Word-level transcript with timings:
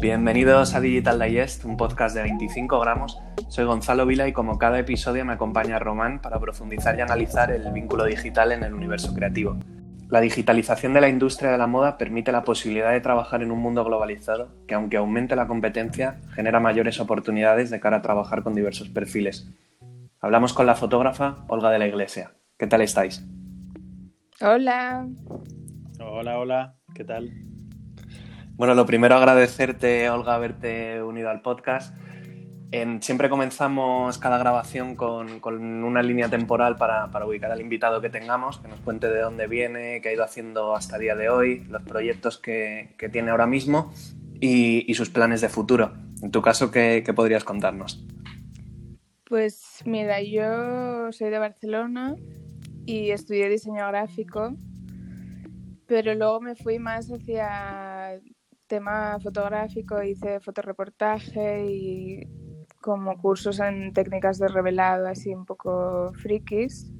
Bienvenidos 0.00 0.74
a 0.74 0.80
Digital 0.80 1.20
Digest, 1.20 1.66
un 1.66 1.76
podcast 1.76 2.16
de 2.16 2.22
25 2.22 2.80
gramos. 2.80 3.20
Soy 3.48 3.66
Gonzalo 3.66 4.06
Vila 4.06 4.26
y 4.26 4.32
como 4.32 4.56
cada 4.56 4.78
episodio 4.78 5.26
me 5.26 5.34
acompaña 5.34 5.78
Román 5.78 6.22
para 6.22 6.40
profundizar 6.40 6.96
y 6.96 7.02
analizar 7.02 7.50
el 7.50 7.70
vínculo 7.70 8.06
digital 8.06 8.52
en 8.52 8.62
el 8.62 8.72
universo 8.72 9.12
creativo. 9.14 9.58
La 10.08 10.22
digitalización 10.22 10.94
de 10.94 11.02
la 11.02 11.10
industria 11.10 11.50
de 11.50 11.58
la 11.58 11.66
moda 11.66 11.98
permite 11.98 12.32
la 12.32 12.44
posibilidad 12.44 12.92
de 12.92 13.02
trabajar 13.02 13.42
en 13.42 13.50
un 13.50 13.58
mundo 13.58 13.84
globalizado 13.84 14.48
que, 14.66 14.74
aunque 14.74 14.96
aumente 14.96 15.36
la 15.36 15.46
competencia, 15.46 16.18
genera 16.34 16.60
mayores 16.60 16.98
oportunidades 16.98 17.68
de 17.68 17.80
cara 17.80 17.98
a 17.98 18.02
trabajar 18.02 18.42
con 18.42 18.54
diversos 18.54 18.88
perfiles. 18.88 19.52
Hablamos 20.18 20.54
con 20.54 20.64
la 20.64 20.76
fotógrafa 20.76 21.44
Olga 21.48 21.70
de 21.70 21.78
la 21.78 21.86
Iglesia. 21.86 22.32
¿Qué 22.56 22.66
tal 22.66 22.80
estáis? 22.80 23.22
Hola. 24.40 25.06
Hola, 26.00 26.38
hola. 26.38 26.76
¿Qué 26.94 27.04
tal? 27.04 27.49
Bueno, 28.60 28.74
lo 28.74 28.84
primero 28.84 29.14
agradecerte, 29.14 30.10
Olga, 30.10 30.34
haberte 30.34 31.02
unido 31.02 31.30
al 31.30 31.40
podcast. 31.40 31.96
siempre 33.00 33.30
comenzamos 33.30 34.18
cada 34.18 34.36
grabación 34.36 34.96
con, 34.96 35.42
una 35.82 36.02
línea 36.02 36.28
temporal 36.28 36.76
para, 36.76 37.08
ubicar 37.26 37.52
al 37.52 37.62
invitado 37.62 38.02
que 38.02 38.10
tengamos, 38.10 38.58
que 38.58 38.68
nos 38.68 38.78
cuente 38.80 39.08
de 39.08 39.22
dónde 39.22 39.46
viene, 39.46 40.02
qué 40.02 40.10
ha 40.10 40.12
ido 40.12 40.24
haciendo 40.24 40.76
hasta 40.76 40.96
el 40.96 41.00
día 41.00 41.16
de 41.16 41.30
hoy, 41.30 41.64
los 41.70 41.82
proyectos 41.84 42.36
que, 42.36 42.94
tiene 43.10 43.30
ahora 43.30 43.46
mismo 43.46 43.94
y, 44.42 44.92
sus 44.92 45.08
planes 45.08 45.40
de 45.40 45.48
futuro. 45.48 45.94
En 46.20 46.30
tu 46.30 46.42
caso, 46.42 46.70
¿qué, 46.70 47.02
podrías 47.16 47.44
contarnos? 47.44 48.04
Pues 49.24 49.80
mira, 49.86 50.20
yo 50.20 51.10
soy 51.12 51.30
de 51.30 51.38
Barcelona 51.38 52.14
y 52.84 53.10
estudié 53.10 53.48
diseño 53.48 53.86
gráfico, 53.86 54.52
pero 55.86 56.14
luego 56.14 56.42
me 56.42 56.56
fui 56.56 56.78
más 56.78 57.10
hacia 57.10 58.20
tema 58.70 59.18
fotográfico 59.20 60.00
hice 60.00 60.38
fotoreportaje 60.38 61.66
y 61.66 62.28
como 62.80 63.18
cursos 63.18 63.58
en 63.58 63.92
técnicas 63.92 64.38
de 64.38 64.46
revelado 64.46 65.08
así 65.08 65.34
un 65.34 65.44
poco 65.44 66.12
frikis. 66.14 66.90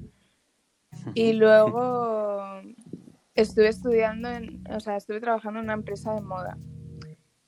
Y 1.15 1.33
luego 1.35 2.61
estuve 3.35 3.69
estudiando, 3.69 4.29
en, 4.29 4.65
o 4.69 4.81
sea, 4.81 4.97
estuve 4.97 5.21
trabajando 5.21 5.61
en 5.61 5.67
una 5.67 5.75
empresa 5.75 6.13
de 6.13 6.21
moda. 6.21 6.59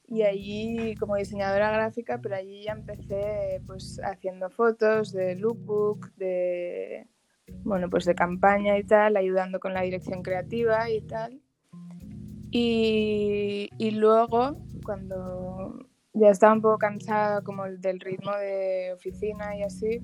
Y 0.06 0.22
allí 0.22 0.94
como 0.96 1.16
diseñadora 1.16 1.72
gráfica, 1.72 2.20
pero 2.22 2.36
allí 2.36 2.62
ya 2.62 2.72
empecé 2.72 3.60
pues 3.66 4.00
haciendo 4.04 4.50
fotos 4.50 5.12
de 5.12 5.34
lookbook, 5.34 6.14
de 6.14 7.08
bueno, 7.64 7.90
pues 7.90 8.04
de 8.04 8.14
campaña 8.14 8.78
y 8.78 8.84
tal, 8.84 9.16
ayudando 9.16 9.58
con 9.58 9.74
la 9.74 9.82
dirección 9.82 10.22
creativa 10.22 10.88
y 10.90 11.00
tal. 11.02 11.42
Y, 12.54 13.90
luego, 13.92 14.58
cuando 14.84 15.88
ya 16.12 16.28
estaba 16.28 16.52
un 16.52 16.60
poco 16.60 16.78
cansada 16.78 17.40
como 17.42 17.64
del 17.64 17.98
ritmo 17.98 18.32
de 18.36 18.92
oficina 18.94 19.56
y 19.56 19.62
así, 19.62 20.02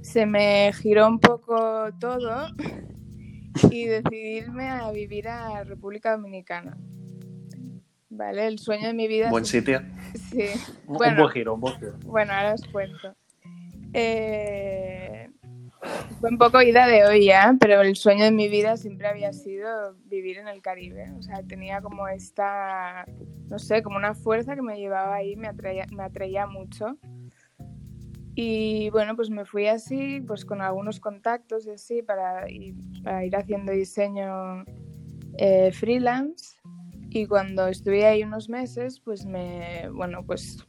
se 0.00 0.24
me 0.24 0.72
giró 0.72 1.06
un 1.06 1.18
poco 1.18 1.90
todo 2.00 2.48
y 3.70 3.84
decidirme 3.84 4.70
a 4.70 4.90
vivir 4.92 5.28
a 5.28 5.62
República 5.64 6.12
Dominicana. 6.12 6.76
¿Vale? 8.08 8.46
El 8.46 8.58
sueño 8.58 8.86
de 8.86 8.94
mi 8.94 9.06
vida. 9.06 9.30
Buen 9.30 9.44
sitio. 9.44 9.80
Sí. 10.30 10.46
un 10.86 10.96
buen 10.96 11.28
giro, 11.30 11.54
un 11.54 11.60
buen 11.60 11.74
giro. 11.74 11.98
Bueno, 12.04 12.32
ahora 12.32 12.54
os 12.54 12.64
cuento. 12.68 13.16
Eh, 13.92 15.28
fue 16.20 16.30
un 16.30 16.38
poco 16.38 16.62
ida 16.62 16.86
de 16.86 17.04
hoy 17.04 17.26
ya, 17.26 17.56
pero 17.60 17.82
el 17.82 17.96
sueño 17.96 18.24
de 18.24 18.30
mi 18.30 18.48
vida 18.48 18.76
siempre 18.76 19.08
había 19.08 19.32
sido 19.32 19.94
vivir 20.06 20.38
en 20.38 20.48
el 20.48 20.62
Caribe. 20.62 21.10
O 21.18 21.22
sea, 21.22 21.42
tenía 21.42 21.80
como 21.80 22.08
esta, 22.08 23.04
no 23.48 23.58
sé, 23.58 23.82
como 23.82 23.96
una 23.96 24.14
fuerza 24.14 24.54
que 24.54 24.62
me 24.62 24.78
llevaba 24.78 25.14
ahí, 25.14 25.36
me 25.36 25.48
atraía, 25.48 25.86
me 25.90 26.02
atraía 26.02 26.46
mucho. 26.46 26.98
Y 28.34 28.90
bueno, 28.90 29.14
pues 29.14 29.30
me 29.30 29.44
fui 29.44 29.66
así, 29.66 30.20
pues 30.26 30.44
con 30.44 30.60
algunos 30.60 30.98
contactos 30.98 31.66
y 31.66 31.70
así, 31.70 32.02
para, 32.02 32.50
ir, 32.50 32.74
haciendo 33.36 33.72
diseño 33.72 34.64
eh, 35.38 35.70
freelance. 35.72 36.56
Y 37.10 37.26
cuando 37.26 37.68
estuve 37.68 38.06
ahí 38.06 38.24
unos 38.24 38.48
meses, 38.48 38.98
pues 39.00 39.24
me, 39.24 39.88
bueno, 39.90 40.24
pues 40.26 40.66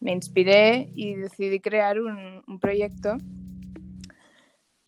me 0.00 0.12
inspiré 0.12 0.90
y 0.94 1.14
decidí 1.14 1.60
crear 1.60 2.00
un 2.00 2.58
proyecto 2.60 3.16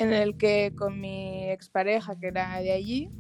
en 0.01 0.13
el 0.13 0.37
que 0.37 0.75
con 0.77 1.01
mi 1.01 1.51
expareja, 1.51 2.19
que 2.19 2.29
era 2.29 2.61
de 2.61 2.73
allí, 2.73 3.11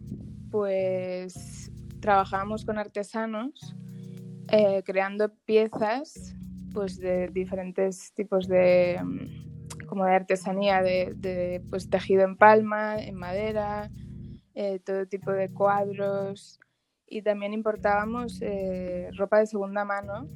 pues 0.50 1.70
trabajábamos 2.00 2.64
con 2.64 2.78
artesanos 2.78 3.74
eh, 4.48 4.82
creando 4.84 5.32
piezas 5.44 6.34
pues 6.72 6.98
de 6.98 7.28
diferentes 7.28 8.12
tipos 8.14 8.48
de 8.48 8.98
mm, 9.02 9.86
como 9.86 10.04
de 10.04 10.14
artesanía 10.14 10.82
de, 10.82 11.62
pues 11.69 11.90
tejido 11.90 12.22
en 12.22 12.36
palma 12.36 12.96
en 12.98 13.16
madera 13.16 13.90
eh, 14.54 14.78
todo 14.80 15.06
tipo 15.06 15.32
de 15.32 15.50
cuadros. 15.50 16.58
Y 17.06 17.22
también 17.22 17.52
importábamos 17.52 18.40
eh, 18.40 19.10
ropa 19.16 19.40
de 19.40 19.46
segunda 19.46 19.84
mano 19.84 20.28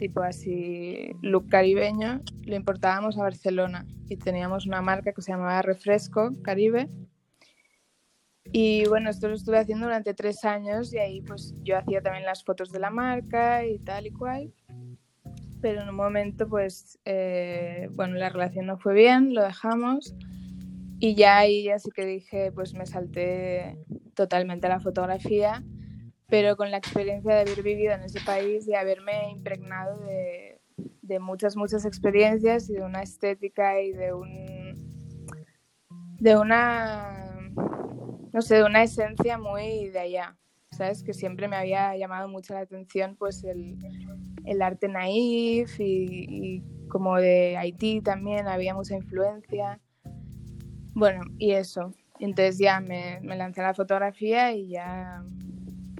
tipo 0.00 0.22
así 0.22 1.12
look 1.20 1.50
caribeño, 1.50 2.20
lo 2.46 2.56
importábamos 2.56 3.18
a 3.18 3.22
Barcelona 3.22 3.86
y 4.08 4.16
teníamos 4.16 4.66
una 4.66 4.80
marca 4.80 5.12
que 5.12 5.20
se 5.20 5.30
llamaba 5.30 5.60
Refresco 5.60 6.32
Caribe. 6.42 6.88
Y 8.50 8.88
bueno, 8.88 9.10
esto 9.10 9.28
lo 9.28 9.34
estuve 9.34 9.58
haciendo 9.58 9.84
durante 9.84 10.14
tres 10.14 10.42
años 10.46 10.92
y 10.94 10.98
ahí 10.98 11.20
pues 11.20 11.54
yo 11.62 11.76
hacía 11.76 12.00
también 12.00 12.24
las 12.24 12.42
fotos 12.42 12.72
de 12.72 12.80
la 12.80 12.88
marca 12.88 13.66
y 13.66 13.78
tal 13.78 14.06
y 14.06 14.10
cual. 14.10 14.54
Pero 15.60 15.82
en 15.82 15.90
un 15.90 15.94
momento 15.96 16.48
pues, 16.48 16.98
eh, 17.04 17.88
bueno, 17.92 18.14
la 18.14 18.30
relación 18.30 18.66
no 18.66 18.78
fue 18.78 18.94
bien, 18.94 19.34
lo 19.34 19.42
dejamos. 19.42 20.14
Y 20.98 21.14
ya 21.14 21.36
ahí 21.36 21.64
ya 21.64 21.78
sí 21.78 21.90
que 21.94 22.06
dije, 22.06 22.52
pues 22.52 22.72
me 22.72 22.86
salté 22.86 23.76
totalmente 24.14 24.66
a 24.66 24.70
la 24.70 24.80
fotografía 24.80 25.62
pero 26.30 26.56
con 26.56 26.70
la 26.70 26.78
experiencia 26.78 27.34
de 27.34 27.40
haber 27.40 27.62
vivido 27.62 27.92
en 27.92 28.02
ese 28.02 28.20
país 28.20 28.66
y 28.66 28.74
haberme 28.74 29.30
impregnado 29.30 29.98
de, 30.00 30.60
de 31.02 31.18
muchas, 31.18 31.56
muchas 31.56 31.84
experiencias 31.84 32.70
y 32.70 32.74
de 32.74 32.82
una 32.82 33.02
estética 33.02 33.80
y 33.80 33.92
de 33.92 34.14
un 34.14 34.90
de 36.20 36.36
una 36.36 37.20
no 38.32 38.42
sé, 38.42 38.56
de 38.56 38.64
una 38.64 38.82
esencia 38.82 39.38
muy 39.38 39.88
de 39.88 39.98
allá, 39.98 40.36
¿sabes? 40.70 41.02
Que 41.02 41.12
siempre 41.12 41.48
me 41.48 41.56
había 41.56 41.96
llamado 41.96 42.28
mucho 42.28 42.54
la 42.54 42.60
atención 42.60 43.16
pues 43.16 43.44
el, 43.44 43.76
el 44.44 44.62
arte 44.62 44.88
naif 44.88 45.80
y, 45.80 46.26
y, 46.28 46.88
como 46.88 47.16
de 47.16 47.56
Haití 47.56 48.00
también 48.00 48.48
había 48.48 48.74
mucha 48.74 48.96
influencia. 48.96 49.80
Bueno, 50.94 51.22
y 51.38 51.52
eso. 51.52 51.92
Entonces 52.18 52.58
ya 52.58 52.80
me, 52.80 53.20
me 53.22 53.36
lancé 53.36 53.60
a 53.60 53.68
la 53.68 53.74
fotografía 53.74 54.52
y 54.52 54.68
ya 54.70 55.24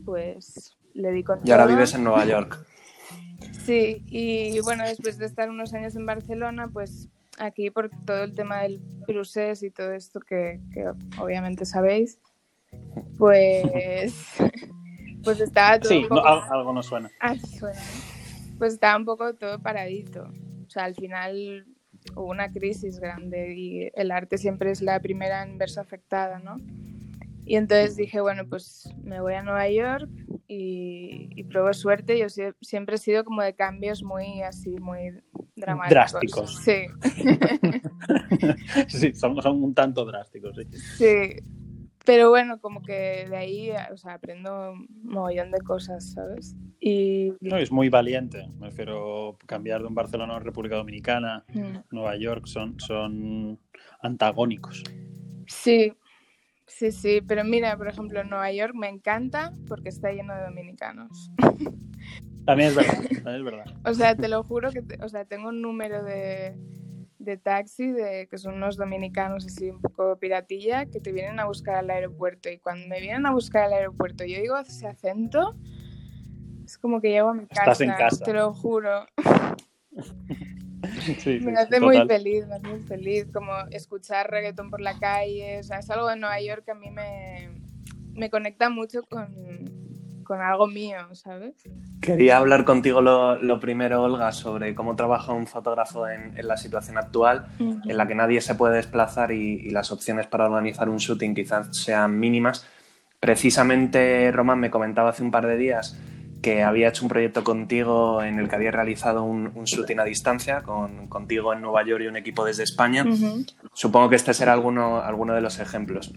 pues 0.00 0.76
le 0.94 1.12
di 1.12 1.22
con 1.22 1.40
Y 1.44 1.50
ahora 1.50 1.66
vives 1.66 1.94
en 1.94 2.04
Nueva 2.04 2.24
York. 2.24 2.58
Sí, 3.64 4.04
y 4.06 4.60
bueno, 4.60 4.84
después 4.84 5.16
de 5.16 5.24
estar 5.24 5.48
unos 5.48 5.72
años 5.72 5.96
en 5.96 6.04
Barcelona, 6.04 6.68
pues 6.68 7.08
aquí 7.38 7.70
por 7.70 7.90
todo 8.04 8.24
el 8.24 8.34
tema 8.34 8.62
del 8.62 8.80
procés 9.06 9.62
y 9.62 9.70
todo 9.70 9.92
esto 9.92 10.20
que, 10.20 10.60
obviamente 11.18 11.64
sabéis, 11.64 12.20
pues, 13.18 14.14
pues 15.24 15.40
estaba 15.40 15.80
todo 15.80 15.90
sí, 15.90 16.06
algo 16.50 16.72
no 16.72 16.82
suena. 16.82 17.10
Ah, 17.20 17.34
suena. 17.36 17.80
Pues 18.58 18.74
estaba 18.74 18.96
un 18.98 19.06
poco 19.06 19.34
todo 19.34 19.58
paradito. 19.60 20.30
O 20.66 20.70
sea, 20.70 20.84
al 20.84 20.94
final 20.94 21.66
hubo 22.14 22.26
una 22.26 22.52
crisis 22.52 23.00
grande 23.00 23.54
y 23.54 23.90
el 23.94 24.10
arte 24.10 24.38
siempre 24.38 24.70
es 24.70 24.82
la 24.82 25.00
primera 25.00 25.42
en 25.42 25.58
verse 25.58 25.80
afectada, 25.80 26.38
¿no? 26.38 26.56
Y 27.50 27.56
entonces 27.56 27.96
dije, 27.96 28.20
bueno, 28.20 28.44
pues 28.48 28.88
me 29.02 29.20
voy 29.20 29.34
a 29.34 29.42
Nueva 29.42 29.68
York 29.68 30.08
y, 30.46 31.42
pruebo 31.50 31.72
suerte. 31.72 32.16
Yo 32.16 32.26
siempre 32.60 32.94
he 32.94 32.98
sido 32.98 33.24
como 33.24 33.42
de 33.42 33.56
cambios 33.56 34.04
muy 34.04 34.40
así, 34.42 34.78
muy 34.78 35.20
dramáticos. 35.56 35.90
Drásticos. 35.90 36.56
Sí. 36.62 36.86
sí, 38.86 39.12
son, 39.14 39.42
son, 39.42 39.64
un 39.64 39.74
tanto 39.74 40.04
drásticos. 40.04 40.54
Sí. 40.54 40.78
sí. 40.96 41.42
Pero 42.04 42.30
bueno, 42.30 42.60
como 42.60 42.82
que 42.82 43.26
de 43.28 43.36
ahí, 43.36 43.70
o 43.92 43.96
sea, 43.96 44.14
aprendo 44.14 44.70
un 44.70 44.86
mogollón 45.02 45.50
de 45.50 45.58
cosas, 45.58 46.12
¿sabes? 46.12 46.54
Y... 46.78 47.32
No, 47.40 47.56
es 47.56 47.72
muy 47.72 47.88
valiente. 47.88 48.48
Me 48.60 48.66
refiero 48.66 49.36
cambiar 49.46 49.80
de 49.80 49.88
un 49.88 49.94
Barcelona 49.96 50.36
a 50.36 50.38
República 50.38 50.76
Dominicana, 50.76 51.44
mm. 51.52 51.78
Nueva 51.90 52.16
York, 52.16 52.46
son, 52.46 52.78
son 52.78 53.58
antagónicos. 54.02 54.84
Sí, 55.48 55.92
Sí, 56.70 56.92
sí, 56.92 57.20
pero 57.26 57.44
mira, 57.44 57.76
por 57.76 57.88
ejemplo, 57.88 58.22
Nueva 58.24 58.50
York 58.52 58.74
me 58.74 58.88
encanta 58.88 59.52
porque 59.66 59.88
está 59.90 60.12
lleno 60.12 60.34
de 60.34 60.44
dominicanos. 60.44 61.30
También 62.46 62.70
es 62.70 62.74
verdad, 62.76 62.94
también 62.94 63.36
es 63.36 63.44
verdad. 63.44 63.64
o 63.84 63.94
sea, 63.94 64.14
te 64.16 64.26
lo 64.26 64.42
juro 64.42 64.70
que, 64.70 64.82
o 65.02 65.08
sea, 65.08 65.24
tengo 65.26 65.50
un 65.50 65.60
número 65.60 66.02
de, 66.02 66.56
de 67.18 67.36
taxi 67.36 67.92
de 67.92 68.26
que 68.28 68.38
son 68.38 68.54
unos 68.54 68.76
dominicanos 68.76 69.44
así 69.44 69.70
un 69.70 69.80
poco 69.80 70.16
piratilla 70.18 70.86
que 70.86 71.00
te 71.00 71.12
vienen 71.12 71.38
a 71.38 71.44
buscar 71.44 71.76
al 71.76 71.90
aeropuerto 71.90 72.48
y 72.48 72.58
cuando 72.58 72.88
me 72.88 72.98
vienen 73.00 73.26
a 73.26 73.32
buscar 73.32 73.64
al 73.64 73.74
aeropuerto 73.74 74.24
yo 74.24 74.40
digo 74.40 74.56
ese 74.58 74.86
acento 74.88 75.54
Es 76.64 76.78
como 76.78 77.00
que 77.00 77.10
llego 77.10 77.28
a 77.28 77.34
mi 77.34 77.46
casa, 77.46 77.62
Estás 77.72 77.80
en 77.82 77.92
casa. 77.92 78.24
te 78.24 78.32
lo 78.32 78.52
juro. 78.54 79.06
Sí, 81.00 81.40
me 81.40 81.52
hace 81.58 81.80
muy 81.80 81.96
total. 81.96 82.08
feliz, 82.18 82.46
me 82.46 82.54
hace 82.56 82.68
muy 82.68 82.80
feliz. 82.80 83.26
Como 83.32 83.52
escuchar 83.70 84.30
reggaetón 84.30 84.70
por 84.70 84.80
la 84.80 84.98
calle, 84.98 85.58
o 85.58 85.62
sea, 85.62 85.78
es 85.78 85.90
algo 85.90 86.08
de 86.08 86.16
Nueva 86.16 86.40
York 86.40 86.64
que 86.64 86.70
a 86.72 86.74
mí 86.74 86.90
me, 86.90 87.50
me 88.14 88.30
conecta 88.30 88.68
mucho 88.70 89.02
con, 89.02 89.28
con 90.24 90.40
algo 90.40 90.66
mío, 90.66 90.98
¿sabes? 91.14 91.54
Quería 92.00 92.38
hablar 92.38 92.64
contigo 92.64 93.00
lo, 93.02 93.36
lo 93.36 93.60
primero, 93.60 94.02
Olga, 94.02 94.32
sobre 94.32 94.74
cómo 94.74 94.96
trabaja 94.96 95.32
un 95.32 95.46
fotógrafo 95.46 96.08
en, 96.08 96.38
en 96.38 96.48
la 96.48 96.56
situación 96.56 96.96
actual, 96.98 97.46
en 97.58 97.96
la 97.96 98.06
que 98.06 98.14
nadie 98.14 98.40
se 98.40 98.54
puede 98.54 98.76
desplazar 98.76 99.32
y, 99.32 99.60
y 99.66 99.70
las 99.70 99.92
opciones 99.92 100.26
para 100.26 100.46
organizar 100.46 100.88
un 100.88 100.96
shooting 100.98 101.34
quizás 101.34 101.76
sean 101.76 102.18
mínimas. 102.18 102.66
Precisamente, 103.20 104.32
Román 104.32 104.60
me 104.60 104.70
comentaba 104.70 105.10
hace 105.10 105.22
un 105.22 105.30
par 105.30 105.46
de 105.46 105.58
días 105.58 105.98
que 106.42 106.62
había 106.62 106.88
hecho 106.88 107.04
un 107.04 107.08
proyecto 107.08 107.44
contigo 107.44 108.22
en 108.22 108.38
el 108.38 108.48
que 108.48 108.56
había 108.56 108.70
realizado 108.70 109.22
un, 109.22 109.52
un 109.54 109.64
shooting 109.64 110.00
a 110.00 110.04
distancia, 110.04 110.62
con, 110.62 111.08
contigo 111.08 111.52
en 111.52 111.60
Nueva 111.60 111.84
York 111.84 112.02
y 112.04 112.06
un 112.06 112.16
equipo 112.16 112.44
desde 112.44 112.62
España. 112.62 113.04
Supongo 113.74 114.08
que 114.08 114.16
este 114.16 114.32
será 114.34 114.52
alguno, 114.52 115.00
alguno 115.00 115.34
de 115.34 115.40
los 115.40 115.58
ejemplos. 115.58 116.12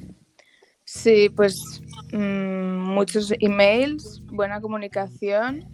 Sí, 0.86 1.30
pues 1.30 1.82
mm, 2.12 2.78
muchos 2.78 3.34
emails, 3.40 4.22
buena 4.26 4.62
comunicación 4.62 5.66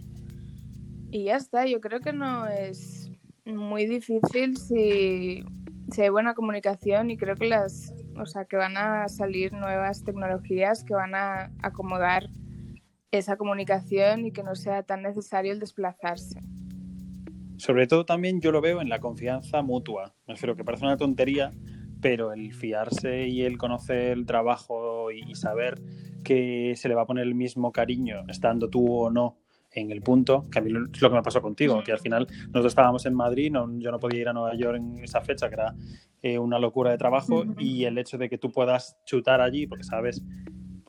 y 1.10 1.24
ya 1.24 1.36
está. 1.36 1.66
Yo 1.66 1.80
creo 1.80 2.00
que 2.00 2.12
no 2.12 2.46
es 2.46 3.10
muy 3.44 3.86
difícil 3.86 4.56
si, 4.56 5.44
si 5.92 6.02
hay 6.02 6.08
buena 6.08 6.34
comunicación 6.34 7.10
y 7.10 7.16
creo 7.16 7.36
que 7.36 7.48
las, 7.48 7.92
o 8.16 8.26
sea, 8.26 8.44
que 8.44 8.56
van 8.56 8.76
a 8.76 9.08
salir 9.08 9.52
nuevas 9.52 10.04
tecnologías 10.04 10.84
que 10.84 10.94
van 10.94 11.14
a 11.14 11.50
acomodar 11.62 12.30
esa 13.10 13.36
comunicación 13.36 14.26
y 14.26 14.32
que 14.32 14.42
no 14.42 14.54
sea 14.54 14.82
tan 14.82 15.02
necesario 15.02 15.52
el 15.52 15.60
desplazarse. 15.60 16.40
Sobre 17.56 17.86
todo 17.86 18.06
también 18.06 18.40
yo 18.40 18.52
lo 18.52 18.60
veo 18.60 18.80
en 18.80 18.88
la 18.88 19.00
confianza 19.00 19.62
mutua. 19.62 20.14
Me 20.26 20.34
refiero 20.34 20.56
que 20.56 20.64
parece 20.64 20.86
una 20.86 20.96
tontería, 20.96 21.50
pero 22.00 22.32
el 22.32 22.54
fiarse 22.54 23.28
y 23.28 23.42
el 23.42 23.58
conocer 23.58 24.12
el 24.12 24.26
trabajo 24.26 25.10
y 25.10 25.34
saber 25.34 25.80
que 26.24 26.74
se 26.76 26.88
le 26.88 26.94
va 26.94 27.02
a 27.02 27.06
poner 27.06 27.26
el 27.26 27.34
mismo 27.34 27.72
cariño 27.72 28.24
estando 28.28 28.70
tú 28.70 28.92
o 28.92 29.10
no 29.10 29.38
en 29.72 29.90
el 29.90 30.02
punto, 30.02 30.46
que 30.50 30.58
a 30.58 30.62
mí 30.62 30.70
es 30.70 31.00
lo 31.00 31.10
que 31.10 31.16
me 31.16 31.22
pasó 31.22 31.40
contigo, 31.40 31.82
que 31.84 31.92
al 31.92 32.00
final 32.00 32.26
nosotros 32.46 32.66
estábamos 32.66 33.06
en 33.06 33.14
Madrid, 33.14 33.52
no, 33.52 33.70
yo 33.78 33.90
no 33.90 34.00
podía 34.00 34.20
ir 34.20 34.28
a 34.28 34.32
Nueva 34.32 34.54
York 34.56 34.76
en 34.76 34.98
esa 35.04 35.20
fecha, 35.20 35.48
que 35.48 35.54
era 35.54 35.74
eh, 36.22 36.38
una 36.38 36.58
locura 36.58 36.90
de 36.90 36.98
trabajo, 36.98 37.44
y 37.58 37.84
el 37.84 37.96
hecho 37.98 38.18
de 38.18 38.28
que 38.28 38.38
tú 38.38 38.50
puedas 38.50 38.96
chutar 39.04 39.40
allí, 39.40 39.66
porque 39.66 39.84
sabes, 39.84 40.24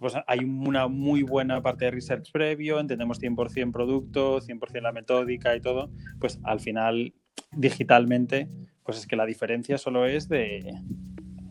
pues 0.01 0.15
hay 0.25 0.39
una 0.39 0.87
muy 0.87 1.21
buena 1.21 1.61
parte 1.61 1.85
de 1.85 1.91
research 1.91 2.31
previo, 2.31 2.79
entendemos 2.79 3.19
100% 3.21 3.71
producto, 3.71 4.41
100% 4.41 4.81
la 4.81 4.91
metódica 4.91 5.55
y 5.55 5.61
todo, 5.61 5.91
pues 6.19 6.39
al 6.43 6.59
final 6.59 7.13
digitalmente, 7.51 8.49
pues 8.83 8.97
es 8.97 9.05
que 9.07 9.15
la 9.15 9.25
diferencia 9.27 9.77
solo 9.77 10.07
es 10.07 10.27
de, 10.27 10.73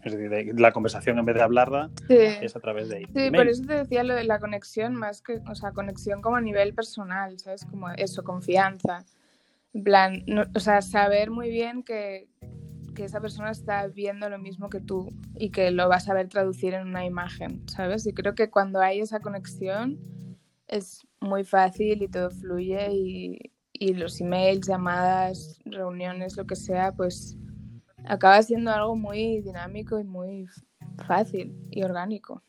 es 0.03 0.13
decir, 0.13 0.29
de 0.29 0.53
la 0.61 0.73
conversación 0.73 1.19
en 1.21 1.25
vez 1.27 1.37
de 1.37 1.43
hablarla 1.43 1.91
Sí. 2.09 2.17
es 2.43 2.57
a 2.57 2.61
través 2.61 2.89
de 2.89 2.99
Sí, 2.99 3.05
email. 3.15 3.33
por 3.37 3.47
eso 3.49 3.63
te 3.65 3.75
decía 3.75 4.03
lo 4.03 4.15
de 4.15 4.25
la 4.25 4.41
conexión, 4.41 4.97
más 4.97 5.23
que, 5.23 5.41
o 5.49 5.55
sea, 5.55 5.71
conexión 5.71 6.21
como 6.21 6.35
a 6.37 6.41
nivel 6.41 6.75
personal, 6.75 7.39
¿sabes? 7.39 7.65
Como 7.67 7.89
eso, 7.91 8.25
confianza. 8.25 9.05
En 9.73 9.85
plan, 9.85 10.25
no- 10.27 10.47
o 10.55 10.59
sea, 10.59 10.83
saber 10.83 11.31
muy 11.31 11.51
bien 11.51 11.85
que, 11.85 12.27
que 12.95 13.05
esa 13.05 13.21
persona 13.21 13.51
está 13.51 13.87
viendo 13.87 14.29
lo 14.29 14.39
mismo 14.39 14.69
que 14.71 14.81
tú 14.81 15.13
y 15.37 15.51
que 15.51 15.71
lo 15.71 15.89
vas 15.89 16.09
a 16.09 16.15
ver 16.15 16.29
traducir 16.29 16.75
en 16.75 16.87
una 16.87 17.05
imagen, 17.05 17.69
¿sabes? 17.69 18.07
Y 18.07 18.13
creo 18.13 18.35
que 18.35 18.51
cuando 18.51 18.81
hay 18.81 19.01
esa 19.01 19.21
conexión 19.21 19.99
es 20.69 21.07
muy 21.21 21.45
fácil 21.45 22.03
y 22.03 22.09
todo 22.09 22.31
fluye 22.31 22.93
y, 22.93 23.53
y 23.73 23.95
los 23.95 24.21
emails, 24.21 24.67
llamadas, 24.67 25.59
reuniones, 25.65 26.37
lo 26.37 26.47
que 26.47 26.57
sea, 26.57 26.93
pues 26.93 27.37
acaba 28.05 28.43
siendo 28.43 28.71
algo 28.71 28.97
muy 28.97 29.41
dinámico 29.41 29.99
y 29.99 30.05
muy 30.05 30.47
fácil 31.07 31.57
y 31.71 31.83
orgánico. 31.83 32.43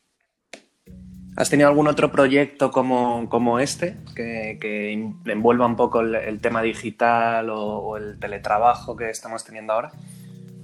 ¿Has 1.34 1.48
tenido 1.48 1.70
algún 1.70 1.88
otro 1.88 2.12
proyecto 2.12 2.70
como, 2.70 3.26
como 3.30 3.58
este 3.58 3.96
que, 4.14 4.58
que 4.60 4.92
envuelva 4.92 5.64
un 5.64 5.76
poco 5.76 6.00
el, 6.00 6.40
tema 6.40 6.60
digital 6.60 7.48
o, 7.48 7.96
el 7.96 8.18
teletrabajo 8.18 8.96
que 8.96 9.08
estamos 9.08 9.42
teniendo 9.42 9.72
ahora? 9.72 9.92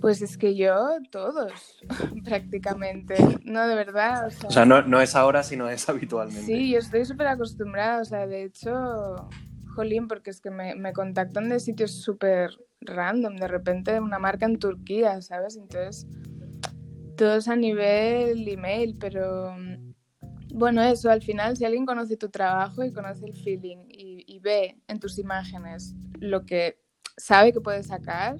Pues 0.00 0.22
es 0.22 0.38
que 0.38 0.54
yo, 0.54 0.74
todos, 1.10 1.80
prácticamente. 2.24 3.16
No, 3.44 3.66
de 3.66 3.74
verdad. 3.74 4.26
O 4.26 4.30
sea, 4.30 4.48
o 4.48 4.52
sea 4.52 4.64
no, 4.64 4.82
no, 4.82 5.00
es 5.00 5.14
ahora, 5.16 5.42
sino 5.42 5.68
es 5.68 5.88
habitualmente. 5.88 6.46
Sí, 6.46 6.70
yo 6.70 6.78
estoy 6.78 7.04
súper 7.04 7.26
acostumbrada. 7.26 8.00
O 8.00 8.04
sea, 8.04 8.26
de 8.26 8.44
hecho, 8.44 9.28
jolín, 9.74 10.08
porque 10.08 10.30
es 10.30 10.40
que 10.40 10.50
me, 10.50 10.74
me 10.74 10.92
contactan 10.92 11.48
de 11.48 11.60
sitios 11.60 12.02
súper 12.02 12.50
random. 12.80 13.36
De 13.36 13.48
repente, 13.48 14.00
una 14.00 14.18
marca 14.18 14.46
en 14.46 14.58
Turquía, 14.58 15.20
¿sabes? 15.20 15.56
Entonces, 15.56 16.06
todo 17.16 17.36
es 17.36 17.48
a 17.48 17.56
nivel 17.56 18.46
email, 18.46 18.96
pero 18.98 19.56
bueno, 20.54 20.82
eso, 20.82 21.10
al 21.10 21.22
final, 21.22 21.56
si 21.56 21.64
alguien 21.64 21.84
conoce 21.84 22.16
tu 22.16 22.30
trabajo 22.30 22.84
y 22.84 22.92
conoce 22.92 23.26
el 23.26 23.34
feeling 23.34 23.78
y, 23.88 24.24
y, 24.26 24.38
ve 24.38 24.80
en 24.88 24.98
tus 24.98 25.18
imágenes 25.18 25.94
lo 26.20 26.46
que 26.46 26.80
sabe 27.16 27.52
que 27.52 27.60
puede 27.60 27.82
sacar, 27.82 28.36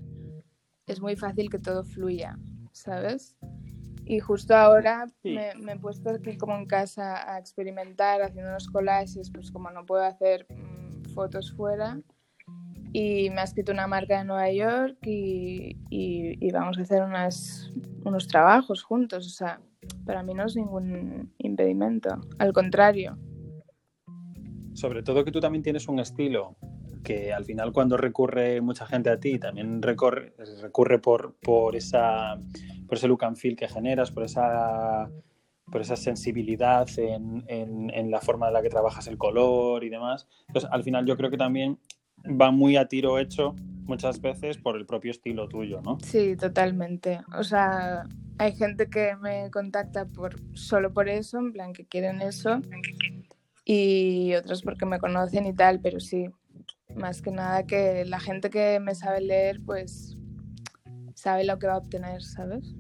es 0.88 1.00
muy 1.00 1.17
fácil 1.17 1.50
que 1.50 1.58
todo 1.58 1.85
fluya, 1.85 2.38
¿sabes? 2.73 3.37
Y 4.05 4.20
justo 4.20 4.56
ahora 4.56 5.06
Sí. 5.23 5.35
me, 5.35 5.55
me, 5.56 5.73
he 5.73 5.76
puesto 5.79 6.11
aquí 6.11 6.37
como 6.38 6.56
en 6.56 6.67
casa 6.67 7.31
a 7.35 7.38
experimentar 7.38 8.23
haciendo 8.23 8.50
unos 8.50 8.69
collages, 8.69 9.31
pues 9.31 9.50
como 9.50 9.70
no 9.70 9.85
puedo 9.85 10.02
hacer 10.02 10.46
mmm, 10.49 11.05
fotos 11.14 11.52
fuera. 11.52 12.00
Y 12.94 13.29
me 13.29 13.43
ha 13.43 13.44
escrito 13.44 13.70
una 13.73 13.87
marca 13.87 14.19
de 14.19 14.25
Nueva 14.25 14.50
York 14.50 14.96
y, 15.06 15.76
y, 15.90 16.46
y 16.46 16.50
vamos 16.52 16.79
a 16.79 16.82
hacer 16.82 17.02
unas, 17.02 17.70
unos 18.05 18.26
trabajos 18.29 18.82
juntos. 18.82 19.26
O 19.26 19.31
sea, 19.31 19.61
para 20.06 20.23
mí 20.23 20.32
no 20.32 20.46
es 20.46 20.56
ningún 20.56 21.31
impedimento. 21.37 22.19
Al 22.38 22.55
contrario. 22.55 23.19
Sobre 24.73 25.02
todo 25.02 25.23
que 25.23 25.32
tú 25.32 25.40
también 25.40 25.62
tienes 25.62 25.87
un 25.87 25.99
estilo 26.00 26.56
que 27.03 27.33
al 27.33 27.45
final 27.45 27.73
cuando 27.73 27.97
recurre 27.97 28.61
mucha 28.61 28.87
gente 28.87 29.11
a 29.11 29.19
ti 29.19 29.38
también 29.38 29.83
recurre, 29.83 30.35
recurre 30.62 30.99
por, 30.99 31.35
por, 31.37 31.76
esa, 31.76 32.38
por 32.87 32.99
ese 32.99 33.09
look 33.09 33.25
and 33.25 33.37
feel 33.37 33.57
que 33.57 33.69
generas, 33.69 34.11
por 34.11 34.25
esa, 34.25 35.11
por 35.71 35.81
esa 35.81 35.97
sensibilidad 35.97 36.88
en, 36.99 37.45
en, 37.49 37.90
en, 37.95 38.11
la 38.11 38.21
forma 38.21 38.49
en 38.49 38.55
la 38.55 38.62
que 38.62 38.71
trabajas 38.71 39.07
el 39.07 39.19
color 39.19 39.85
y 39.85 39.88
demás. 39.88 40.26
Entonces, 40.49 40.71
al 40.73 40.83
final 40.83 41.07
yo 41.07 41.17
creo 41.17 41.31
que 41.31 41.37
también 41.37 41.78
va 42.25 42.50
muy 42.50 42.76
a 42.76 42.88
tiro 42.88 43.19
hecho 43.19 43.55
muchas 43.85 44.21
veces 44.21 44.59
por 44.59 44.76
el 44.76 44.87
propio 44.87 45.11
estilo 45.11 45.49
tuyo, 45.49 45.81
¿no? 45.81 45.99
Sí, 46.02 46.37
totalmente. 46.37 47.21
O 47.37 47.43
sea, 47.43 48.05
hay 48.38 48.52
gente 48.55 48.88
que 48.88 49.17
me 49.17 49.50
contacta 49.50 50.07
por 50.07 50.37
solo 50.55 50.93
por 50.93 51.09
eso, 51.09 51.38
en 51.38 51.52
plan 51.52 51.73
que 51.73 51.87
quieren 51.87 52.21
eso, 52.21 52.61
y 53.64 54.35
otros 54.35 54.62
porque 54.62 54.87
me 54.87 54.99
conocen 54.99 55.47
y 55.47 55.55
tal, 55.55 55.81
pero 55.81 56.00
sí, 56.00 56.26
más 56.99 57.23
que 57.23 57.31
nada 57.31 57.67
que 57.67 58.05
la 58.05 58.21
gente 58.21 58.50
que 58.50 58.81
me 58.81 58.95
sabe 58.95 59.21
leer, 59.21 59.61
pues 59.64 60.17
sabe 61.14 61.45
lo 61.45 61.59
que 61.59 61.67
va 61.67 61.75
a 61.75 61.78
obtener, 61.78 62.23
¿sabes? 62.23 62.75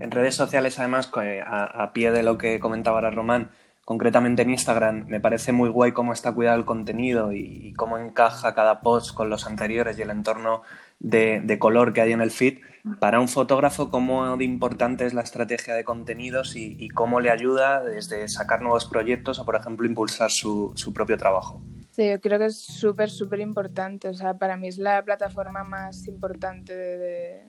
En 0.00 0.10
redes 0.10 0.34
sociales, 0.34 0.78
además, 0.78 1.10
a, 1.14 1.64
a 1.82 1.92
pie 1.92 2.12
de 2.12 2.22
lo 2.22 2.38
que 2.38 2.60
comentaba 2.60 2.98
ahora 2.98 3.10
Román, 3.10 3.50
concretamente 3.88 4.42
en 4.42 4.50
Instagram, 4.50 5.06
me 5.08 5.18
parece 5.18 5.50
muy 5.50 5.70
guay 5.70 5.92
cómo 5.92 6.12
está 6.12 6.32
cuidado 6.32 6.58
el 6.58 6.66
contenido 6.66 7.32
y, 7.32 7.72
cómo 7.72 7.96
encaja 7.96 8.54
cada 8.54 8.82
post 8.82 9.14
con 9.14 9.30
los 9.30 9.46
anteriores 9.46 9.98
y 9.98 10.02
el 10.02 10.10
entorno 10.10 10.60
de, 10.98 11.40
de, 11.42 11.58
color 11.58 11.94
que 11.94 12.02
hay 12.02 12.12
en 12.12 12.20
el 12.20 12.30
feed. 12.30 12.58
Para 13.00 13.18
un 13.18 13.28
fotógrafo, 13.28 13.90
¿cómo 13.90 14.36
de 14.36 14.44
importante 14.44 15.06
es 15.06 15.14
la 15.14 15.22
estrategia 15.22 15.74
de 15.74 15.84
contenidos 15.84 16.54
y, 16.54 16.76
y 16.78 16.90
cómo 16.90 17.20
le 17.20 17.30
ayuda 17.30 17.82
desde 17.82 18.28
sacar 18.28 18.60
nuevos 18.60 18.84
proyectos 18.84 19.38
o, 19.38 19.46
por 19.46 19.56
ejemplo, 19.56 19.86
impulsar 19.86 20.30
su, 20.30 20.72
su 20.76 20.92
propio 20.92 21.16
trabajo? 21.16 21.62
Sí, 21.98 22.08
yo 22.08 22.20
creo 22.20 22.38
que 22.38 22.44
es 22.44 22.56
súper, 22.56 23.10
súper 23.10 23.40
importante. 23.40 24.06
O 24.06 24.14
sea, 24.14 24.38
para 24.38 24.56
mí 24.56 24.68
es 24.68 24.78
la 24.78 25.02
plataforma 25.04 25.64
más 25.64 26.06
importante 26.06 26.76
de, 26.76 26.96
de, 26.96 27.40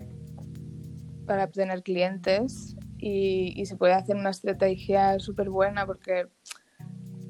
para 1.27 1.43
obtener 1.43 1.83
clientes 1.83 2.75
y, 2.97 3.53
y, 3.55 3.67
se 3.67 3.75
puede 3.75 3.93
hacer 3.93 4.15
una 4.15 4.31
estrategia 4.31 5.19
súper 5.19 5.51
buena 5.51 5.85
porque, 5.85 6.29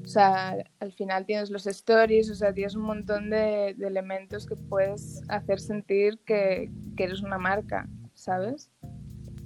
o 0.02 0.08
sea, 0.08 0.64
al 0.80 0.94
final 0.94 1.26
tienes 1.26 1.50
los 1.50 1.68
stories, 1.68 2.30
o 2.30 2.36
sea, 2.36 2.54
tienes 2.54 2.76
un 2.76 2.84
montón 2.84 3.30
de, 3.30 3.76
de 3.78 3.88
elementos 3.88 4.46
que 4.46 4.56
puedes 4.56 5.22
hacer 5.28 5.60
sentir 5.60 6.20
que, 6.26 6.72
que, 6.96 7.04
eres 7.04 7.22
una 7.22 7.38
marca, 7.38 7.90
¿sabes? 8.14 8.72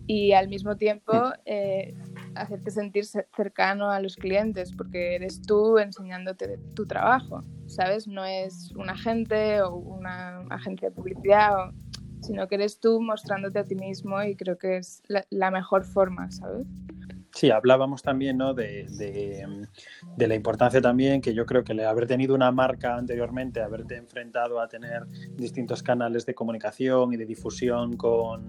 Y 0.05 0.33
al 0.33 0.47
mismo 0.47 0.77
tiempo 0.77 1.11
eh, 1.45 1.95
hacerte 2.35 2.69
sentir 2.69 3.05
cercano 3.05 3.89
a 3.89 3.99
los 3.99 4.15
clientes 4.15 4.71
porque 4.75 5.15
eres 5.15 5.41
tú 5.41 5.79
enseñándote 5.79 6.59
tu 6.75 6.85
trabajo, 6.85 7.43
¿sabes? 7.75 8.07
No 8.07 8.25
es 8.25 8.71
un 8.75 8.89
agente 8.89 9.61
o 9.61 9.75
una 9.75 10.39
agencia 10.49 10.89
de 10.89 10.95
publicidad 10.95 11.57
o 11.57 11.71
sino 12.21 12.47
que 12.47 12.55
eres 12.55 12.79
tú 12.79 13.01
mostrándote 13.01 13.59
a 13.59 13.65
ti 13.65 13.75
mismo 13.75 14.21
y 14.23 14.35
creo 14.35 14.57
que 14.57 14.77
es 14.77 15.03
la, 15.07 15.25
la 15.29 15.51
mejor 15.51 15.83
forma, 15.83 16.31
¿sabes? 16.31 16.65
Sí, 17.33 17.49
hablábamos 17.49 18.03
también 18.03 18.37
¿no? 18.37 18.53
de, 18.53 18.85
de, 18.97 20.27
la 20.27 20.35
importancia 20.35 20.79
también 20.81 21.19
que 21.19 21.33
yo 21.33 21.47
creo 21.47 21.63
que 21.63 21.73
el 21.73 21.79
haber 21.79 22.05
tenido 22.05 22.35
una 22.35 22.51
marca 22.51 22.95
anteriormente, 22.95 23.59
haberte 23.59 23.97
enfrentado 23.97 24.61
a 24.61 24.67
tener 24.67 25.07
distintos 25.35 25.81
canales 25.81 26.27
de 26.27 26.35
comunicación 26.35 27.11
y 27.11 27.17
de 27.17 27.25
difusión 27.25 27.97
con, 27.97 28.47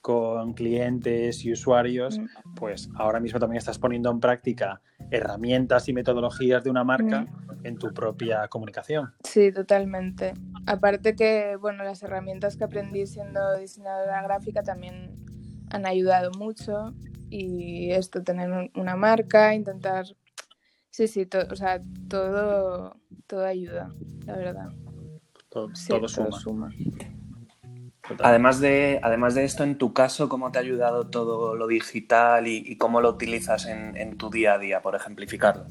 con 0.00 0.54
clientes 0.54 1.44
y 1.44 1.52
usuarios, 1.52 2.18
mm. 2.18 2.54
pues 2.54 2.88
ahora 2.94 3.20
mismo 3.20 3.38
también 3.38 3.58
estás 3.58 3.78
poniendo 3.78 4.10
en 4.10 4.18
práctica 4.18 4.80
herramientas 5.10 5.88
y 5.88 5.92
metodologías 5.92 6.62
de 6.64 6.70
una 6.70 6.84
marca 6.84 7.22
mm. 7.22 7.66
en 7.66 7.78
tu 7.78 7.92
propia 7.92 8.48
comunicación. 8.48 9.14
Sí, 9.24 9.52
totalmente. 9.52 10.34
Aparte 10.66 11.14
que, 11.14 11.56
bueno, 11.56 11.84
las 11.84 12.02
herramientas 12.02 12.56
que 12.56 12.64
aprendí 12.64 13.06
siendo 13.06 13.56
diseñadora 13.58 14.22
gráfica 14.22 14.62
también 14.62 15.14
han 15.70 15.86
ayudado 15.86 16.30
mucho 16.38 16.94
y 17.30 17.90
esto, 17.90 18.22
tener 18.22 18.70
una 18.74 18.96
marca, 18.96 19.54
intentar... 19.54 20.06
Sí, 20.90 21.08
sí, 21.08 21.28
o 21.50 21.56
sea, 21.56 21.82
todo, 22.08 22.96
todo 23.26 23.44
ayuda, 23.44 23.90
la 24.24 24.36
verdad. 24.36 24.68
Todo, 25.50 25.70
todo 25.88 26.08
suma. 26.08 26.70
Además 28.22 28.60
de, 28.60 29.00
además 29.02 29.34
de 29.34 29.44
esto, 29.44 29.64
en 29.64 29.78
tu 29.78 29.92
caso, 29.92 30.28
¿cómo 30.28 30.50
te 30.52 30.58
ha 30.58 30.62
ayudado 30.62 31.08
todo 31.08 31.56
lo 31.56 31.66
digital 31.66 32.46
y, 32.46 32.76
cómo 32.76 33.00
lo 33.00 33.10
utilizas 33.10 33.66
en, 33.66 34.16
tu 34.16 34.30
día 34.30 34.54
a 34.54 34.58
día, 34.58 34.82
por 34.82 34.94
ejemplificarlo? 34.94 35.66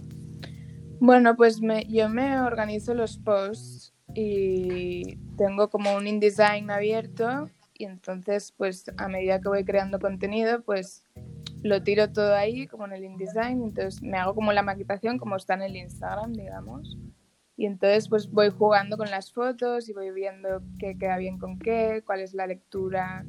Bueno, 1.00 1.36
pues 1.36 1.62
yo 1.88 2.10
me 2.10 2.40
organizo 2.40 2.94
los 2.94 3.18
posts 3.18 3.94
y 4.14 5.18
tengo 5.38 5.70
como 5.70 5.96
un 5.96 6.08
InDesign 6.08 6.72
abierto 6.72 7.50
y 7.74 7.86
entonces, 7.86 8.54
pues 8.56 8.86
a 8.98 9.08
medida 9.08 9.42
que 9.42 9.50
voy 9.50 9.66
creando 9.66 10.00
contenido, 10.00 10.62
pues 10.62 11.04
lo 11.62 11.84
tiro 11.84 12.12
todo 12.12 12.36
ahí, 12.36 12.68
como 12.68 12.86
en 12.86 12.94
el 12.94 13.04
InDesign, 13.04 13.64
entonces 13.64 14.02
me 14.02 14.18
hago 14.18 14.36
como 14.36 14.54
la 14.54 14.62
maquetación 14.62 15.18
como 15.18 15.36
está 15.36 15.56
en 15.56 15.64
el 15.64 15.76
Instagram, 15.76 16.34
digamos. 16.34 16.98
Y 17.58 17.66
entonces 17.66 18.10
pues 18.10 18.30
voy 18.30 18.50
jugando 18.50 18.98
con 18.98 19.10
las 19.10 19.32
fotos 19.32 19.88
y 19.88 19.94
voy 19.94 20.12
viendo 20.12 20.62
qué 20.80 20.98
queda 20.98 21.18
bien 21.18 21.38
con 21.38 21.58
qué, 21.58 22.04
cuál 22.06 22.20
es 22.20 22.34
la 22.34 22.48
lectura 22.48 23.26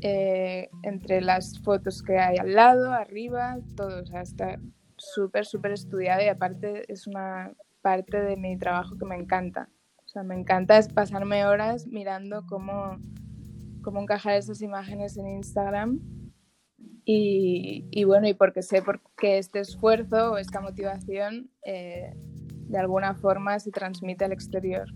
eh, 0.00 0.68
entre 0.82 1.20
las 1.20 1.60
fotos 1.60 2.02
que 2.02 2.18
hay 2.18 2.36
al 2.36 2.54
lado, 2.54 2.92
arriba, 2.92 3.58
todo. 3.76 4.02
O 4.02 4.06
sea, 4.06 4.22
está 4.22 4.58
súper, 4.96 5.46
súper 5.46 5.72
estudiado 5.72 6.22
y 6.22 6.28
aparte 6.28 6.90
es 6.92 7.06
una 7.06 7.54
parte 7.80 8.20
de 8.20 8.36
mi 8.36 8.58
trabajo 8.58 8.96
que 8.98 9.04
me 9.04 9.16
encanta. 9.16 9.68
O 10.04 10.08
sea, 10.08 10.22
me 10.22 10.34
encanta 10.38 10.78
es 10.78 10.88
pasarme 10.88 11.46
horas 11.46 11.86
mirando 11.86 12.44
cómo, 12.46 12.98
cómo 13.82 14.00
encajar 14.00 14.34
esas 14.34 14.62
imágenes 14.62 15.16
en 15.16 15.28
Instagram. 15.28 16.00
Y, 17.06 18.04
bueno, 18.04 18.28
y 18.28 18.34
porque 18.34 18.62
sé 18.62 18.82
que 19.16 19.38
este 19.38 19.60
esfuerzo 19.60 20.32
o 20.32 20.38
esta 20.38 20.60
motivación 20.60 21.50
eh, 21.64 22.14
de 22.68 22.78
alguna 22.78 23.14
forma 23.14 23.58
se 23.58 23.70
transmite 23.70 24.24
al 24.24 24.32
exterior. 24.32 24.88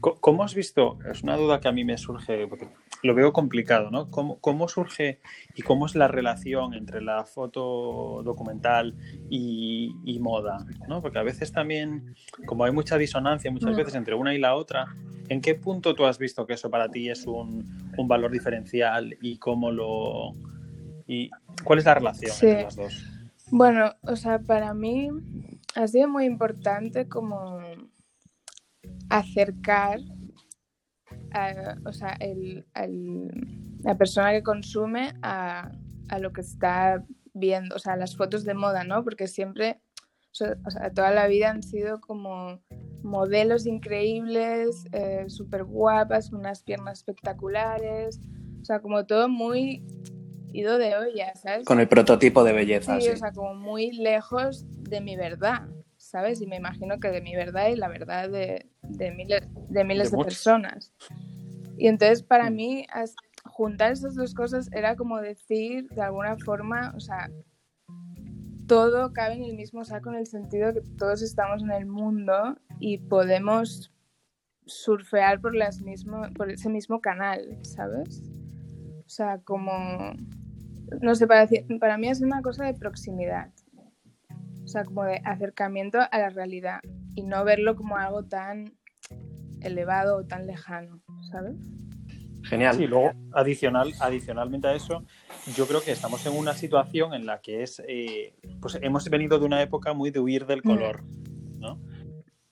¿Cómo 0.00 0.42
has 0.42 0.54
visto? 0.54 0.98
Es 1.10 1.22
una 1.22 1.36
duda 1.36 1.60
que 1.60 1.68
a 1.68 1.72
mí 1.72 1.84
me 1.84 1.98
surge, 1.98 2.46
porque 2.46 2.68
lo 3.02 3.14
veo 3.14 3.34
complicado, 3.34 3.90
¿no? 3.90 4.10
¿Cómo, 4.10 4.38
cómo 4.40 4.66
surge 4.66 5.20
y 5.54 5.62
cómo 5.62 5.84
es 5.84 5.94
la 5.94 6.08
relación 6.08 6.72
entre 6.72 7.02
la 7.02 7.24
foto 7.24 8.22
documental 8.22 8.94
y, 9.28 10.18
moda? 10.20 10.64
¿no? 10.88 11.02
Porque 11.02 11.18
a 11.18 11.22
veces 11.22 11.52
también, 11.52 12.14
como 12.46 12.64
hay 12.64 12.72
mucha 12.72 12.96
disonancia 12.96 13.50
muchas 13.50 13.72
mm. 13.72 13.76
veces 13.76 13.94
entre 13.94 14.14
una 14.14 14.34
y 14.34 14.38
la 14.38 14.54
otra, 14.54 14.86
¿en 15.28 15.42
qué 15.42 15.54
punto 15.54 15.94
tú 15.94 16.06
has 16.06 16.18
visto 16.18 16.46
que 16.46 16.54
eso 16.54 16.70
para 16.70 16.88
ti 16.88 17.10
es 17.10 17.26
un, 17.26 17.92
un 17.96 18.08
valor 18.08 18.30
diferencial 18.30 19.16
y 19.20 19.36
cómo 19.36 19.70
lo... 19.70 20.32
y 21.06 21.30
cuál 21.62 21.78
es 21.78 21.84
la 21.84 21.94
relación 21.94 22.30
entre 22.32 22.62
las 22.62 22.76
dos? 22.76 23.06
Bueno, 23.50 23.92
o 24.02 24.16
sea, 24.16 24.38
para 24.38 24.72
mí 24.72 25.10
ha 25.74 25.86
sido 25.86 26.08
muy 26.08 26.24
importante 26.24 27.08
como 27.08 27.60
acercar 29.08 30.00
a, 31.32 31.76
o 31.84 31.92
sea, 31.92 32.16
el, 32.20 32.64
la 33.82 33.96
persona 33.96 34.32
que 34.32 34.42
consume 34.42 35.14
a, 35.22 35.70
a, 36.08 36.18
lo 36.18 36.32
que 36.32 36.40
está 36.40 37.04
viendo, 37.34 37.76
o 37.76 37.78
sea, 37.78 37.96
las 37.96 38.16
fotos 38.16 38.44
de 38.44 38.54
moda, 38.54 38.84
¿no? 38.84 39.04
Porque 39.04 39.26
siempre, 39.26 39.80
o 40.64 40.70
sea, 40.70 40.90
toda 40.92 41.10
la 41.10 41.26
vida 41.26 41.50
han 41.50 41.62
sido 41.62 42.00
como 42.00 42.60
modelos 43.02 43.66
increíbles, 43.66 44.84
eh, 44.92 45.24
súper 45.28 45.64
guapas, 45.64 46.32
unas 46.32 46.62
piernas 46.62 46.98
espectaculares, 46.98 48.20
o 48.60 48.64
sea, 48.64 48.80
como 48.80 49.06
todo 49.06 49.28
muy 49.28 49.84
ido 50.52 50.78
de 50.78 50.96
olla, 50.96 51.34
¿sabes? 51.34 51.64
Con 51.64 51.80
el 51.80 51.88
prototipo 51.88 52.44
de 52.44 52.52
belleza. 52.52 53.00
Sí, 53.00 53.08
o 53.08 53.16
sea, 53.16 53.32
como 53.32 53.54
muy 53.54 53.92
lejos 53.92 54.64
de 54.82 55.00
mi 55.00 55.16
verdad, 55.16 55.68
¿sabes? 55.96 56.40
Y 56.40 56.46
me 56.46 56.56
imagino 56.56 56.98
que 57.00 57.08
de 57.10 57.20
mi 57.20 57.34
verdad 57.34 57.68
y 57.68 57.76
la 57.76 57.88
verdad 57.88 58.28
de, 58.28 58.66
de 58.82 59.10
miles 59.12 59.42
de, 59.68 59.84
miles 59.84 60.10
de, 60.10 60.18
personas. 60.18 60.92
Y 61.76 61.88
entonces 61.88 62.22
para 62.22 62.50
mm. 62.50 62.54
mí 62.54 62.86
juntar 63.44 63.92
esas 63.92 64.14
dos 64.14 64.34
cosas 64.34 64.70
era 64.72 64.96
como 64.96 65.20
decir 65.20 65.88
de 65.90 66.02
alguna 66.02 66.36
forma, 66.38 66.92
o 66.96 67.00
sea, 67.00 67.30
todo 68.66 69.12
cabe 69.12 69.34
en 69.34 69.44
el 69.44 69.56
mismo 69.56 69.84
saco 69.84 70.10
en 70.10 70.16
el 70.16 70.26
sentido 70.26 70.72
que 70.72 70.80
todos 70.96 71.22
estamos 71.22 71.62
en 71.62 71.72
el 71.72 71.86
mundo 71.86 72.56
y 72.78 72.98
podemos 72.98 73.92
surfear 74.64 75.40
por, 75.40 75.54
las 75.54 75.80
mismo, 75.80 76.22
por 76.36 76.50
ese 76.50 76.68
mismo 76.68 77.00
canal, 77.00 77.58
¿sabes? 77.62 78.22
O 79.04 79.08
sea, 79.08 79.38
como, 79.38 80.14
no 81.00 81.14
sé, 81.14 81.26
para, 81.26 81.48
para 81.80 81.98
mí 81.98 82.08
es 82.08 82.20
una 82.20 82.42
cosa 82.42 82.64
de 82.64 82.74
proximidad 82.74 83.50
o 84.70 84.72
sea, 84.72 84.84
como 84.84 85.02
de 85.02 85.20
acercamiento 85.24 85.98
a 85.98 86.18
la 86.18 86.30
realidad 86.30 86.78
y 87.16 87.22
no 87.22 87.44
verlo 87.44 87.74
como 87.74 87.96
algo 87.96 88.24
tan 88.24 88.72
elevado 89.62 90.18
o 90.18 90.24
tan 90.24 90.46
lejano, 90.46 91.00
¿sabes? 91.32 91.56
Genial. 92.44 92.80
Y 92.80 92.86
luego, 92.86 93.10
adicional, 93.32 93.92
adicionalmente 93.98 94.68
a 94.68 94.74
eso, 94.74 95.04
yo 95.56 95.66
creo 95.66 95.82
que 95.82 95.90
estamos 95.90 96.24
en 96.24 96.36
una 96.36 96.54
situación 96.54 97.14
en 97.14 97.26
la 97.26 97.40
que 97.40 97.64
es, 97.64 97.82
eh, 97.88 98.36
pues 98.60 98.78
hemos 98.80 99.10
venido 99.10 99.40
de 99.40 99.44
una 99.44 99.60
época 99.60 99.92
muy 99.92 100.12
de 100.12 100.20
huir 100.20 100.46
del 100.46 100.62
color, 100.62 101.02
¿no? 101.58 101.80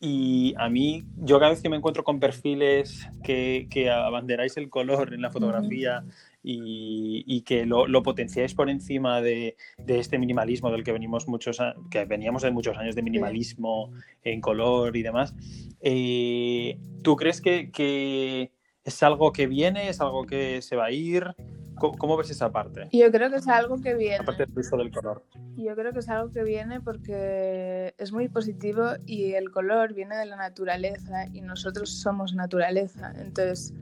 Y 0.00 0.55
a 0.59 0.69
mí, 0.69 1.05
yo 1.17 1.38
cada 1.40 1.50
vez 1.50 1.61
que 1.61 1.69
me 1.69 1.76
encuentro 1.76 2.05
con 2.05 2.21
perfiles 2.21 3.09
que, 3.25 3.67
que 3.69 3.90
abanderáis 3.90 4.57
el 4.57 4.71
color 4.71 5.12
en 5.12 5.23
la 5.23 5.31
fotografía 5.31 6.05
y, 6.43 7.43
que 7.43 7.67
lo, 7.67 8.02
potenciáis 8.02 8.55
por 8.55 8.71
encima 8.71 9.21
de, 9.21 9.57
este 9.87 10.19
minimalismo 10.19 10.71
del 10.71 10.85
que 10.85 10.93
venimos 10.93 11.28
muchos 11.28 11.59
que 11.90 12.05
veníamos 12.05 12.43
de 12.43 12.50
muchos 12.50 12.76
años 12.78 12.95
de 12.95 13.02
minimalismo 13.02 13.93
en 14.23 14.40
color 14.40 14.97
y 14.97 15.02
demás. 15.02 15.35
Eh, 15.81 16.78
¿Tú 17.02 17.17
crees 17.17 17.40
que, 17.40 18.50
es 18.85 19.02
algo 19.02 19.33
que 19.33 19.47
viene, 19.47 19.88
es 19.88 20.00
algo 20.00 20.26
que 20.26 20.62
se 20.62 20.76
va 20.76 20.87
a 20.87 20.93
ir? 20.93 21.35
¿Cómo, 21.78 22.16
ves 22.16 22.30
esa 22.30 22.50
parte? 22.50 22.88
Yo 22.92 23.11
creo 23.11 23.30
que 23.30 23.37
es 23.37 23.49
algo 23.49 23.80
que 23.80 23.94
viene. 23.94 24.16
Aparte 24.16 24.47
del 24.47 24.58
uso 24.58 24.76
del 24.76 24.90
color. 24.90 25.25
Yo 25.56 25.75
creo 25.75 25.92
que 25.92 26.00
es 26.00 26.08
algo 26.08 26.30
que 26.30 26.44
viene 26.44 26.80
porque 26.80 27.94
es 27.99 28.12
muy 28.12 28.28
positivo 28.28 28.92
y 29.06 29.32
el 29.32 29.50
color 29.50 29.94
viene 29.94 30.16
de 30.16 30.26
la 30.26 30.37
naturaleza 30.37 31.26
y 31.32 31.40
nosotros 31.40 31.90
somos 31.90 32.35
naturaleza. 32.35 33.12
Entonces, 33.16 33.75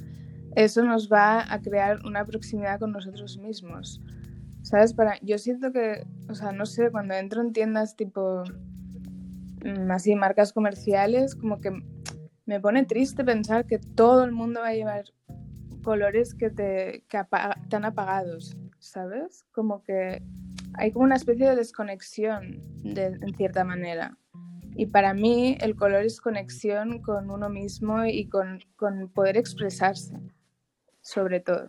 eso 0.55 0.83
nos 0.85 1.13
va 1.13 1.53
a 1.53 1.61
crear 1.61 2.05
una 2.05 2.25
proximidad 2.25 2.81
con 2.81 2.93
nosotros 2.93 3.39
mismos. 3.39 4.01
¿Sabes? 4.63 4.95
Para, 4.95 5.19
yo 5.23 5.39
siento 5.39 5.71
que, 5.71 6.07
o 6.29 6.35
sea, 6.35 6.53
no 6.53 6.67
sé, 6.67 6.91
cuando 6.91 7.15
entro 7.15 7.41
en 7.41 7.53
tiendas 7.53 7.95
tipo, 7.95 8.43
mm, 9.65 9.91
así, 9.91 10.17
marcas 10.17 10.53
comerciales, 10.53 11.37
como 11.37 11.61
que 11.61 11.71
me 12.47 12.61
pone 12.61 12.85
triste 12.85 13.25
pensar 13.25 13.67
que 13.67 13.79
todo 13.79 14.25
el 14.25 14.33
mundo 14.33 14.61
va 14.61 14.69
a 14.69 14.75
llevar 14.75 15.05
colores 15.87 16.35
que 16.35 16.51
te 16.51 17.05
que 17.09 17.19
tan 17.71 17.85
apagados, 17.85 18.57
¿sabes? 18.81 19.47
Como 19.53 19.85
que 19.85 20.21
hay 20.75 20.91
como 20.91 21.05
una 21.05 21.15
especie 21.15 21.49
de 21.49 21.55
desconexión 21.55 22.61
de, 22.83 23.05
en 23.05 23.35
cierta 23.37 23.63
manera. 23.63 24.19
Y 24.75 24.87
para 24.87 25.15
mí 25.15 25.57
el 25.61 25.77
color 25.77 26.03
es 26.03 26.21
conexión 26.21 27.01
con 27.03 27.31
uno 27.31 27.49
mismo 27.49 28.05
y 28.05 28.29
con, 28.29 28.65
con 28.75 29.09
poder 29.11 29.37
expresarse 29.37 30.19
sobre 31.03 31.39
todo. 31.39 31.69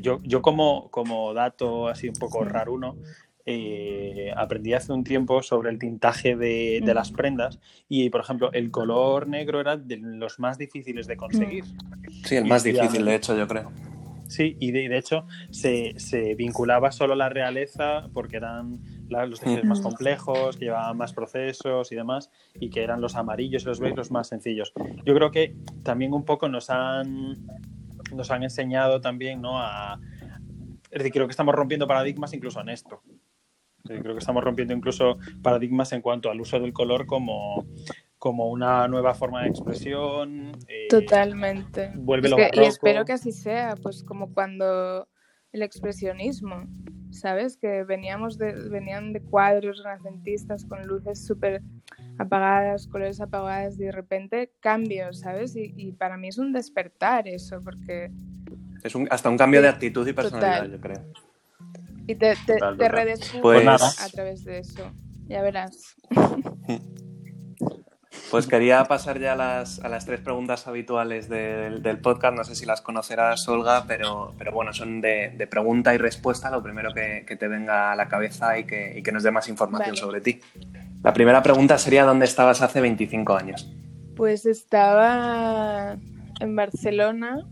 Yo, 0.00 0.18
yo 0.22 0.40
como, 0.40 0.90
como 0.90 1.34
dato 1.34 1.88
así 1.88 2.08
un 2.08 2.14
poco 2.14 2.44
raro 2.44 2.72
uno, 2.72 2.96
eh, 3.46 4.32
aprendí 4.36 4.74
hace 4.74 4.92
un 4.92 5.04
tiempo 5.04 5.42
sobre 5.42 5.70
el 5.70 5.78
tintaje 5.78 6.36
de, 6.36 6.80
de, 6.84 6.94
las 6.94 7.10
prendas 7.10 7.58
y, 7.88 8.10
por 8.10 8.20
ejemplo, 8.20 8.52
el 8.52 8.70
color 8.70 9.28
negro 9.28 9.60
era 9.60 9.76
de 9.76 9.96
los 9.96 10.38
más 10.38 10.58
difíciles 10.58 11.06
de 11.06 11.16
conseguir. 11.16 11.64
Sí, 12.24 12.36
el 12.36 12.46
más 12.46 12.62
difícil, 12.64 13.04
de 13.04 13.14
hecho, 13.14 13.36
yo 13.36 13.46
creo. 13.46 13.72
Sí, 14.32 14.56
y 14.60 14.70
de, 14.70 14.88
de 14.88 14.96
hecho 14.96 15.26
se, 15.50 15.92
se, 15.98 16.34
vinculaba 16.34 16.90
solo 16.90 17.12
a 17.12 17.16
la 17.16 17.28
realeza 17.28 18.08
porque 18.14 18.38
eran 18.38 18.80
los 19.10 19.40
tejidos 19.40 19.64
más 19.64 19.82
complejos, 19.82 20.56
que 20.56 20.66
llevaban 20.66 20.96
más 20.96 21.12
procesos 21.12 21.92
y 21.92 21.96
demás, 21.96 22.30
y 22.58 22.70
que 22.70 22.82
eran 22.82 23.02
los 23.02 23.14
amarillos 23.14 23.64
y 23.64 23.66
los 23.66 23.78
beige 23.78 23.96
los 23.96 24.10
más 24.10 24.28
sencillos. 24.28 24.72
Yo 25.04 25.14
creo 25.14 25.30
que 25.30 25.54
también 25.82 26.14
un 26.14 26.24
poco 26.24 26.48
nos 26.48 26.70
han 26.70 27.46
nos 28.14 28.30
han 28.30 28.42
enseñado 28.42 29.00
también, 29.00 29.42
¿no? 29.42 29.58
A... 29.58 30.00
Es 30.90 30.98
decir, 30.98 31.12
creo 31.12 31.26
que 31.26 31.32
estamos 31.32 31.54
rompiendo 31.54 31.86
paradigmas 31.86 32.32
incluso 32.32 32.60
en 32.60 32.70
esto. 32.70 33.02
Creo 33.84 34.14
que 34.14 34.18
estamos 34.18 34.42
rompiendo 34.42 34.74
incluso 34.74 35.18
paradigmas 35.42 35.92
en 35.92 36.00
cuanto 36.02 36.30
al 36.30 36.40
uso 36.40 36.58
del 36.60 36.72
color 36.72 37.06
como, 37.06 37.66
como 38.18 38.48
una 38.50 38.86
nueva 38.88 39.14
forma 39.14 39.42
de 39.42 39.48
expresión. 39.48 40.52
Eh, 40.68 40.86
Totalmente. 40.88 41.92
Vuelve 41.96 42.30
y 42.52 42.60
espero 42.60 43.04
que 43.04 43.12
así 43.12 43.32
sea, 43.32 43.74
pues 43.82 44.04
como 44.04 44.32
cuando 44.32 45.08
el 45.52 45.62
expresionismo, 45.62 46.66
¿sabes? 47.10 47.56
Que 47.56 47.84
veníamos 47.84 48.38
de, 48.38 48.52
venían 48.68 49.12
de 49.12 49.22
cuadros 49.22 49.82
renacentistas 49.82 50.64
con 50.64 50.86
luces 50.86 51.26
súper 51.26 51.62
apagadas, 52.18 52.86
colores 52.86 53.20
apagadas, 53.20 53.78
y 53.78 53.84
de 53.84 53.92
repente 53.92 54.52
cambio, 54.60 55.12
¿sabes? 55.12 55.54
Y, 55.54 55.92
para 55.92 56.16
mí 56.16 56.28
es 56.28 56.38
un 56.38 56.52
despertar 56.52 57.28
eso, 57.28 57.60
porque... 57.62 58.10
Es 58.82 58.94
un, 58.94 59.06
hasta 59.10 59.28
un 59.28 59.36
cambio 59.36 59.62
de 59.62 59.68
actitud 59.68 60.06
y 60.06 60.12
personalidad, 60.12 60.70
yo 60.70 60.80
creo. 60.80 61.04
Y 62.06 62.14
te, 62.16 62.34
te, 62.46 62.58
pues 63.40 63.66
a 64.00 64.08
través 64.08 64.44
de 64.44 64.58
eso, 64.58 64.90
ya 65.28 65.42
verás. 65.42 65.96
Pues 68.32 68.46
quería 68.46 68.82
pasar 68.84 69.18
ya 69.20 69.34
a 69.34 69.36
las, 69.36 69.78
a 69.80 69.90
las 69.90 70.06
tres 70.06 70.20
preguntas 70.20 70.66
habituales 70.66 71.28
del, 71.28 71.82
del, 71.82 71.98
podcast. 71.98 72.34
No 72.34 72.44
sé 72.44 72.54
si 72.54 72.64
las 72.64 72.80
conocerás, 72.80 73.46
Olga, 73.46 73.84
pero, 73.86 74.32
pero 74.38 74.52
bueno, 74.52 74.72
son 74.72 75.02
de, 75.02 75.34
de 75.36 75.46
pregunta 75.46 75.94
y 75.94 75.98
respuesta, 75.98 76.50
lo 76.50 76.62
primero 76.62 76.94
que, 76.94 77.26
que, 77.26 77.36
te 77.36 77.46
venga 77.46 77.92
a 77.92 77.96
la 77.96 78.08
cabeza 78.08 78.58
y 78.58 78.64
que, 78.64 78.98
y 78.98 79.02
que 79.02 79.12
nos 79.12 79.22
dé 79.22 79.30
más 79.30 79.48
información 79.48 79.96
sobre 79.96 80.22
ti. 80.22 80.40
La 81.02 81.12
primera 81.12 81.42
pregunta 81.42 81.76
sería, 81.76 82.04
¿dónde 82.04 82.24
estabas 82.24 82.62
hace 82.62 82.80
25 82.80 83.36
años? 83.36 83.70
Pues 84.16 84.46
estaba 84.46 85.98
en 86.40 86.56
Barcelona 86.56 87.46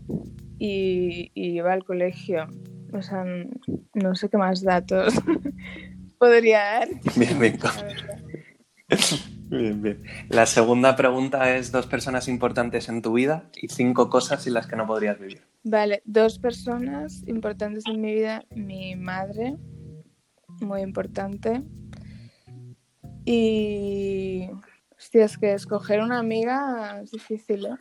y, 0.57 1.31
y 1.35 1.57
iba 1.57 1.73
al 1.73 1.83
colegio. 1.83 2.47
O 2.93 3.01
sea, 3.01 3.23
no 3.93 4.15
sé 4.15 4.29
qué 4.29 4.37
más 4.37 4.61
datos 4.61 5.13
podría 6.17 6.59
dar. 6.59 6.89
Bien, 7.15 7.39
bien. 7.39 7.59
Bien, 9.49 9.81
bien. 9.81 10.03
La 10.29 10.45
segunda 10.45 10.95
pregunta 10.95 11.55
es 11.55 11.71
dos 11.71 11.85
personas 11.87 12.27
importantes 12.27 12.87
en 12.87 13.01
tu 13.01 13.13
vida 13.13 13.49
y 13.55 13.67
cinco 13.67 14.09
cosas 14.09 14.43
sin 14.43 14.53
las 14.53 14.65
que 14.65 14.75
no 14.75 14.87
podrías 14.87 15.19
vivir. 15.19 15.41
Vale, 15.63 16.01
dos 16.05 16.39
personas 16.39 17.23
importantes 17.27 17.83
en 17.85 17.99
mi 18.01 18.13
vida. 18.13 18.45
Mi 18.55 18.95
madre, 18.95 19.57
muy 20.61 20.81
importante. 20.81 21.61
Y... 23.25 24.49
Hostia, 25.01 25.25
es 25.25 25.35
que 25.35 25.53
escoger 25.53 25.99
una 25.99 26.19
amiga 26.19 27.01
es 27.01 27.09
difícil, 27.09 27.65
¿eh? 27.65 27.75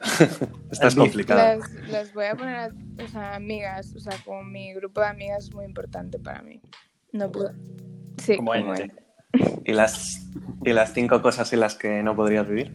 Estás 0.70 0.94
complicada. 0.94 1.58
Las, 1.88 2.14
voy 2.14 2.26
a 2.26 2.36
poner, 2.36 2.54
a, 2.54 2.70
o 3.02 3.08
sea, 3.08 3.34
amigas, 3.34 3.92
o 3.96 3.98
sea, 3.98 4.16
como 4.24 4.44
mi 4.44 4.72
grupo 4.74 5.00
de 5.00 5.08
amigas 5.08 5.44
es 5.44 5.52
muy 5.52 5.64
importante 5.64 6.20
para 6.20 6.40
mí. 6.42 6.60
No 7.10 7.32
puedo. 7.32 7.52
Sí, 8.22 8.36
como, 8.36 8.52
como 8.52 8.74
¿Y 9.64 9.72
las, 9.72 10.24
¿Y 10.64 10.72
las 10.72 10.94
cinco 10.94 11.20
cosas 11.20 11.48
sin 11.48 11.58
las 11.58 11.74
que 11.74 12.04
no 12.04 12.14
podrías 12.14 12.46
vivir? 12.46 12.72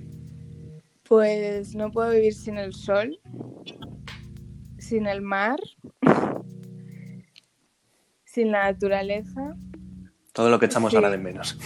Pues 1.07 1.75
no 1.75 1.91
puedo 1.91 2.11
vivir 2.11 2.33
sin 2.33 2.57
el 2.57 2.73
sol, 2.73 3.21
sin 4.79 5.07
el 5.07 5.21
mar, 5.21 5.61
sin 8.25 8.51
la 8.51 8.63
naturaleza. 8.63 9.55
Todo 10.33 10.49
lo 10.49 10.59
que 10.59 10.65
echamos 10.65 10.93
ahora 10.93 11.09
de 11.09 11.17
menos. 11.17 11.57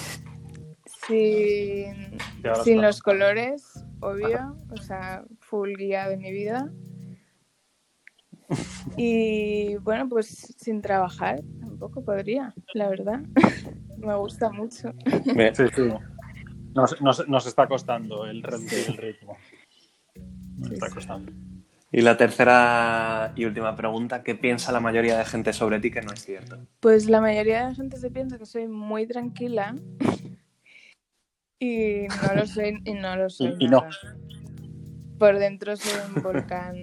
Sin, 1.07 2.17
sin 2.63 2.81
los 2.81 3.01
colores, 3.01 3.85
obvio, 3.99 4.55
o 4.71 4.77
sea, 4.77 5.23
full 5.39 5.73
guía 5.77 6.07
de 6.07 6.17
mi 6.17 6.31
vida. 6.31 6.71
Y 8.97 9.75
bueno, 9.77 10.07
pues 10.07 10.55
sin 10.57 10.81
trabajar 10.81 11.41
tampoco 11.59 12.03
podría, 12.03 12.53
la 12.73 12.89
verdad. 12.89 13.21
Me 13.97 14.15
gusta 14.15 14.49
mucho. 14.49 14.93
Sí, 15.53 15.63
sí. 15.75 15.93
Nos, 16.73 17.47
está 17.47 17.67
costando 17.67 18.25
el 18.25 18.43
reducir 18.43 18.85
el 18.89 18.97
ritmo. 18.97 19.37
Nos 20.57 20.71
está 20.71 20.89
costando. 20.89 21.31
Y 21.91 22.01
la 22.01 22.17
tercera 22.17 23.33
y 23.35 23.45
última 23.45 23.75
pregunta, 23.75 24.23
¿qué 24.23 24.33
piensa 24.33 24.71
la 24.71 24.79
mayoría 24.79 25.15
de 25.17 25.25
gente 25.25 25.53
sobre 25.53 25.79
ti 25.79 25.91
que 25.91 26.01
no 26.01 26.11
es 26.11 26.25
cierto? 26.25 26.57
Pues 26.79 27.07
la 27.07 27.21
mayoría 27.21 27.59
de 27.59 27.69
la 27.69 27.75
gente 27.75 27.97
se 27.97 28.09
piensa 28.09 28.39
que 28.39 28.47
soy 28.47 28.67
muy 28.67 29.05
tranquila 29.05 29.75
y 31.63 32.07
no 32.07 32.35
lo 32.35 32.45
soy 32.45 32.81
y 32.83 32.93
no 32.93 33.15
lo 33.15 33.29
soy. 33.29 33.55
Y, 33.59 33.67
no. 33.67 33.85
Por 35.17 35.39
dentro 35.39 35.75
soy 35.77 35.93
un 36.13 36.21
volcán, 36.21 36.75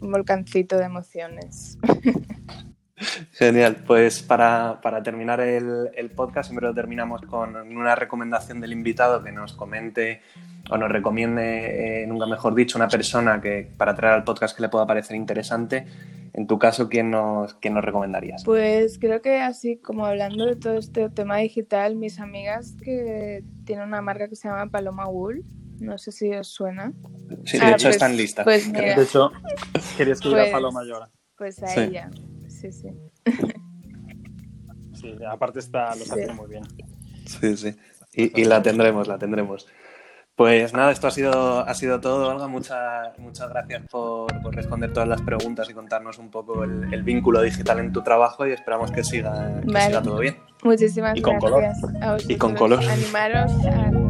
un 0.00 0.12
volcancito 0.12 0.76
de 0.76 0.84
emociones. 0.84 1.78
Genial, 3.32 3.76
pues 3.86 4.22
para, 4.22 4.80
terminar 5.02 5.40
el, 5.40 6.10
podcast 6.14 6.50
siempre 6.50 6.66
lo 6.66 6.74
terminamos 6.74 7.22
con 7.22 7.56
una 7.56 7.94
recomendación 7.94 8.60
del 8.60 8.72
invitado 8.72 9.22
que 9.22 9.32
nos 9.32 9.52
comente 9.52 10.20
o 10.70 10.76
nos 10.76 10.90
recomiende, 10.90 12.02
eh, 12.02 12.06
nunca 12.06 12.26
mejor 12.26 12.54
dicho, 12.54 12.78
una 12.78 12.88
persona 12.88 13.40
que 13.40 13.70
para 13.76 13.94
traer 13.94 14.14
al 14.14 14.24
podcast 14.24 14.56
que 14.56 14.62
le 14.62 14.68
pueda 14.68 14.86
parecer 14.86 15.16
interesante. 15.16 15.86
En 16.34 16.46
tu 16.46 16.58
caso, 16.58 16.88
¿quién 16.88 17.10
nos, 17.10 17.54
quién 17.54 17.74
nos 17.74 17.84
recomendarías? 17.84 18.44
Pues 18.44 18.98
creo 18.98 19.20
que 19.22 19.40
así 19.40 19.78
como 19.78 20.06
hablando 20.06 20.46
de 20.46 20.56
todo 20.56 20.74
este 20.74 21.08
tema 21.10 21.38
digital, 21.38 21.96
mis 21.96 22.20
amigas 22.20 22.76
que 22.82 23.42
tienen 23.64 23.88
una 23.88 24.02
marca 24.02 24.28
que 24.28 24.36
se 24.36 24.48
llama 24.48 24.70
Paloma 24.70 25.08
Wool, 25.08 25.44
no 25.80 25.98
sé 25.98 26.12
si 26.12 26.32
os 26.34 26.48
suena. 26.48 26.92
Sí, 27.44 27.58
de 27.58 27.64
ah, 27.64 27.70
hecho 27.70 27.86
pues, 27.86 27.96
están 27.96 28.16
listas. 28.16 28.44
Pues 28.44 28.72
de 28.72 29.02
hecho, 29.02 29.32
quería 29.96 30.12
escribir 30.12 30.38
a 30.38 30.42
pues 30.42 30.52
Paloma 30.52 30.84
Llora. 30.84 31.10
Pues 31.36 31.62
a 31.62 31.84
ella 31.84 32.10
sí, 32.58 32.72
sí. 32.72 32.88
Sí, 34.94 35.14
aparte 35.30 35.60
está, 35.60 35.94
lo 35.94 36.02
hace 36.02 36.32
muy 36.32 36.48
bien. 36.48 36.64
Sí, 37.24 37.56
sí. 37.56 37.76
Y, 38.12 38.44
la 38.44 38.62
tendremos, 38.62 39.06
la 39.06 39.18
tendremos. 39.18 39.68
Pues 40.38 40.72
nada, 40.72 40.92
esto 40.92 41.08
ha 41.08 41.10
sido, 41.10 41.68
ha 41.68 41.74
sido 41.74 42.00
todo, 42.00 42.28
Olga. 42.28 42.46
Muchas, 42.46 43.18
muchas 43.18 43.48
gracias 43.48 43.82
por, 43.90 44.32
responder 44.54 44.92
todas 44.92 45.08
las 45.08 45.20
preguntas 45.20 45.68
y 45.68 45.74
contarnos 45.74 46.16
un 46.18 46.30
poco 46.30 46.62
el, 46.62 47.02
vínculo 47.02 47.42
digital 47.42 47.80
en 47.80 47.92
tu 47.92 48.04
trabajo 48.04 48.46
y 48.46 48.52
esperamos 48.52 48.92
que 48.92 49.02
siga, 49.02 49.60
todo 50.00 50.20
bien. 50.20 50.36
Muchísimas 50.62 51.18
y 51.18 51.22
con 51.22 51.40
gracias. 51.40 51.80
Color. 51.80 52.20
y 52.28 52.36
con 52.36 52.54
color. 52.54 52.84
Animaros 52.84 53.50
a 53.66 54.07